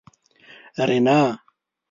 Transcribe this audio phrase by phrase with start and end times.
[0.87, 1.19] رینا